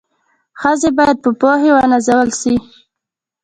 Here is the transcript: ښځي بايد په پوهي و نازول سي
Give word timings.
ښځي 0.61 0.89
بايد 0.97 1.17
په 1.23 1.29
پوهي 1.39 1.69
و 1.73 1.77
نازول 1.91 2.29
سي 2.41 2.55